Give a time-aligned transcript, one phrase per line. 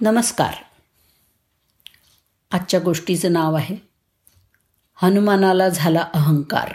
[0.00, 0.54] नमस्कार.
[2.50, 3.76] आजच्या गोष्टीचं नाव आहे
[4.94, 6.74] हनुमानाला झाला अहंकार.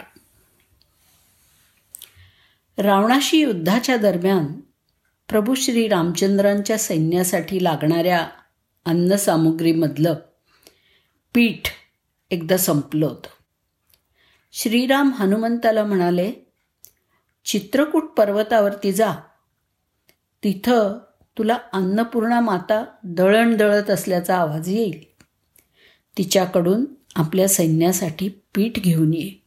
[2.78, 4.60] रावणाशी युद्धाच्या दरम्यान
[5.28, 8.28] प्रभू श्री रामचंद्रांच्या सैन्यासाठी लागणाऱ्या
[8.84, 10.14] अन्नसामुग्रीमधलं
[11.34, 11.68] पीठ
[12.30, 13.28] एकदा संपलं होतं.
[14.52, 16.32] श्रीराम हनुमंताला म्हणाले
[17.44, 19.12] चित्रकूट पर्वतावरती जा.
[20.42, 20.98] तिथं
[21.38, 25.04] तुला अन्नपूर्णा माता दळण दळत असल्याचा आवाज येईल.
[26.18, 26.84] तिच्याकडून
[27.16, 29.42] आपल्या सैन्यासाठी पीठ घेऊन ये.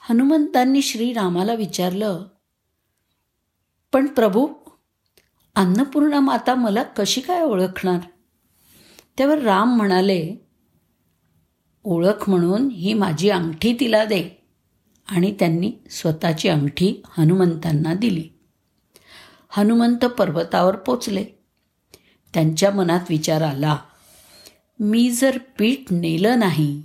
[0.00, 2.24] हनुमंतांनी श्रीरामाला विचारलं
[3.92, 4.48] पण प्रभू
[5.56, 7.98] अन्नपूर्णा माता मला कशी काय ओळखणार?
[9.18, 10.48] त्यावर राम म्हणाले
[11.84, 14.46] ओळख म्हणून ही माझी अंगठी तिला दे.
[15.08, 18.39] आणि त्यांनी स्वतःची अंगठी हनुमंतांना दिली.
[19.50, 21.24] हनुमंत पर्वतावर पोचले.
[22.34, 23.78] त्यांच्या मनात विचार आला
[24.80, 26.82] मी जर पीठ नेलं नाही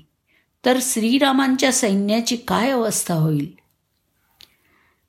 [0.65, 3.51] तर श्रीरामांच्या सैन्याची काय अवस्था होईल?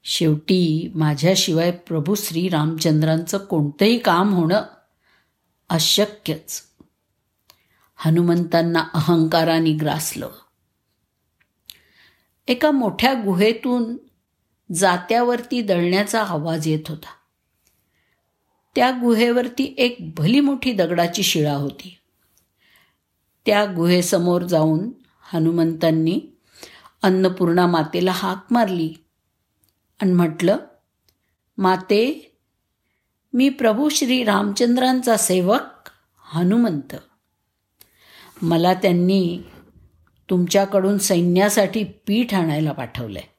[0.05, 4.63] शेवटी माझ्याशिवाय प्रभू श्रीरामचंद्रांचं कोणतंही काम होणं
[5.69, 6.63] अशक्यच.
[7.97, 10.29] हनुमंतांना अहंकाराने ग्रासलं.
[12.49, 13.97] एका मोठ्या गुहेतून
[14.75, 17.16] जात्यावरती दळण्याचा आवाज येत होता.
[18.77, 21.99] त्या गुहेवरती एक भली मोठी दगडाची शिळा होती.
[23.47, 24.91] त्या गुहेसमोर जाऊन
[25.33, 26.21] हनुमंतांनी
[27.03, 28.95] अन्नपूर्णा मातेला हाक मारली
[30.03, 30.57] आणि म्हटलं
[31.59, 32.37] माते
[33.33, 35.91] मी प्रभू श्री रामचंद्रांचा सेवक
[36.21, 36.95] हनुमंत.
[38.43, 39.39] मला त्यांनी
[40.31, 43.35] तुमच्याकडून सैन्यासाठी पीठ आणायला पाठवलं आहे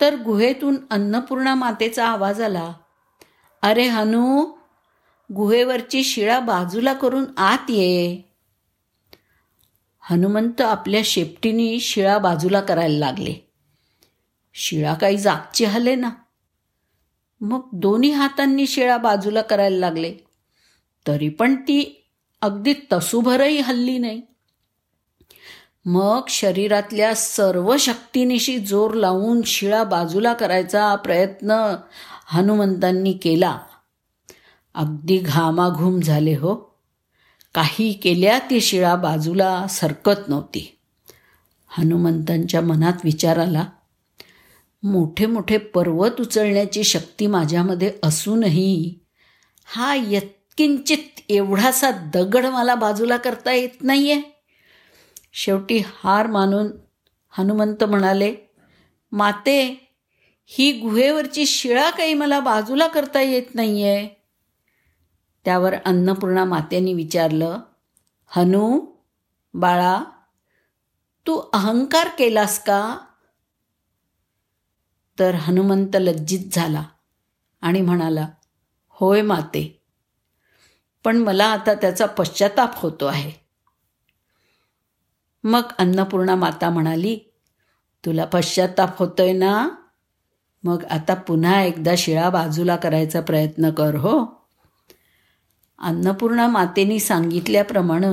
[0.00, 2.72] तर गुहेतून अन्नपूर्णा मातेचा आवाज आला.
[3.62, 4.52] अरे हनू
[5.34, 8.22] गुहेवरची शिळा बाजूला करून आत ये.
[10.00, 13.34] हनुमंत आपल्या शेपटीने शिळा बाजूला करायला लागले.
[14.54, 16.10] शिळा काही जागची हले ना.
[17.40, 20.14] मग दोन्ही हातांनी शिळा बाजूला करायला लागले.
[21.06, 22.04] तरी पण ती
[22.40, 24.22] अगदी तसूभरही हल्ली नाही.
[25.84, 31.74] मग शरीरातल्या सर्व शक्तीनिशी जोर लावून शिळा बाजूला करायचा प्रयत्न
[32.32, 33.58] हनुमंतांनी केला.
[34.74, 36.54] अगदी घामाघूम झाले हो.
[37.54, 40.78] काही केल्या ती शिळा बाजूला सरकत नव्हती.
[41.68, 43.66] हनुमंतांच्या मनात विचार आला
[44.82, 48.94] मोठे मोठे पर्वत उचलण्याची शक्ती माझ्यामध्ये असूनही
[49.64, 54.22] हा यत्किंचित एवढासा दगड मला बाजूला करता येत नाहीये.
[55.32, 56.66] शेवटी हार मानून
[57.30, 58.34] हनुमंत म्हणाले
[59.12, 59.89] माते
[60.52, 64.08] ही गुहेवरची शिळा काही मला बाजूला करता येत नाहीये.
[65.44, 67.60] त्यावर अन्नपूर्णा मातेने विचारलं
[68.26, 68.86] हनू
[69.54, 70.04] बाळा
[71.26, 72.98] तू अहंकार केलास का?
[75.18, 76.84] तर हनुमंत लज्जित झाला
[77.60, 78.28] आणि म्हणाला
[78.88, 79.82] होय माते
[81.04, 83.32] पण मला आता त्याचा पश्चाताप होतो आहे.
[85.44, 87.18] मग अन्नपूर्णा माता म्हणाली
[88.04, 89.68] तुला पश्चाताप होतोय ना?
[90.64, 94.26] मग आता पुन्हा एकदा शिळा बाजूला करायचा प्रयत्न कर हो?
[95.78, 98.06] अन्नपूर्णा मातेनी सांगितल्याप्रमाणे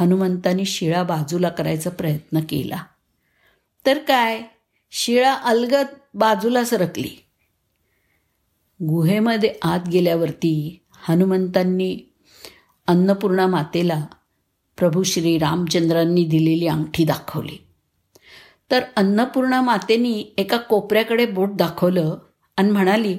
[0.00, 2.84] हनुमंतानी शिळा बाजूला करायचा प्रयत्न केला.
[3.86, 4.42] तर काय?
[4.90, 5.84] शिळा अलगत
[6.14, 7.10] बाजूला सरकली
[8.82, 11.98] गुहेमध्ये आत गेल्यावरती हनुमंतांनी
[12.86, 14.06] अन्नपूर्णा मातेला
[14.78, 17.66] प्रभू श्री रामचंद्रांनी दिलेली अंगठी दाखवली.
[18.72, 22.18] तर अन्नपूर्णा मातेनी एका कोपऱ्याकडे बोट दाखवलं
[22.56, 23.18] आणि म्हणाली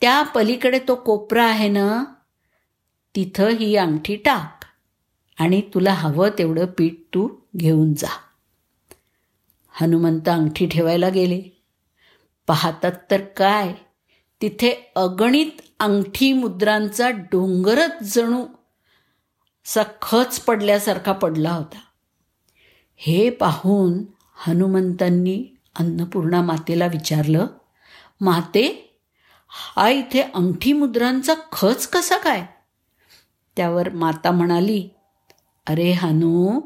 [0.00, 2.04] त्या पलीकडे तो कोपरा आहे ना
[3.16, 4.64] तिथं ही अंगठी टाक
[5.38, 8.08] आणि तुला हवं तेवढं पीठ तू घेऊन जा.
[9.80, 11.42] हनुमंत अंगठी ठेवायला गेले.
[12.46, 13.74] पाहतात तर काय
[14.42, 18.46] तिथे अगणित अंगठी मुद्रांचा डोंगरच जणू
[19.64, 21.78] सा खच पडल्यासारखा पडला होता.
[22.96, 24.04] हे पाहून
[24.34, 25.44] हनुमंतांनी
[25.76, 27.46] अन्नपूर्णा मातेला विचारलं
[28.20, 28.96] माते
[29.48, 32.46] हा इथे अंगठी मुद्रांचा खच कसा काय?
[33.56, 34.88] त्यावर माता म्हणाली
[35.66, 36.60] अरे हनू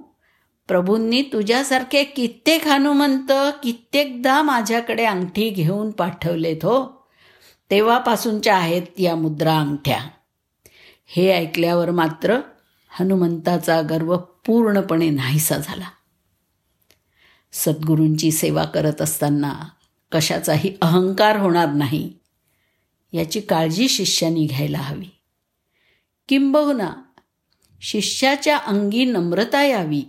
[0.69, 3.33] प्रभूंनी तुझ्यासारखे कित्येक हनुमंत
[3.63, 7.07] कित्येकदा माझ्याकडे अंगठी घेऊन पाठवलेत हो.
[7.71, 10.01] तेव्हापासूनच्या आहेत या मुद्रा अंगठ्या.
[11.07, 12.41] हे ऐकल्यावर मात्र
[12.91, 15.85] हनुमंताचा गर्व पूर्णपणे नाहीसा झाला.
[17.53, 19.55] सद्गुरूंची सेवा करत असताना
[20.13, 22.13] कशाचाही अहंकार होणार नाही
[23.13, 25.21] याची काळजी शिष्यानी घ्यायला हवी.
[26.29, 26.91] किंबहुना
[27.81, 30.05] शिष्याच्या अंगी नम्रता यावी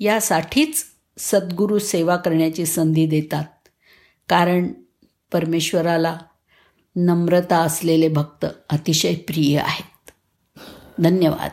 [0.00, 0.84] यासाठीच
[1.18, 3.44] सद्गुरू सेवा करण्याची संधी देतात.
[4.28, 4.68] कारण
[5.32, 6.18] परमेश्वराला
[6.96, 10.10] नम्रता असलेले भक्त अतिशय प्रिय आहेत.
[10.98, 11.50] धन्यवाद.